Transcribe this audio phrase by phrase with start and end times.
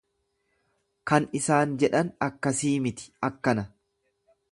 [1.11, 3.67] Kan isaan jedhan akkasii miti akkana.